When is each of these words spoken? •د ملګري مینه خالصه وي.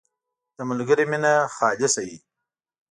•د 0.57 0.57
ملګري 0.69 1.05
مینه 1.11 1.33
خالصه 1.55 2.01
وي. 2.07 2.17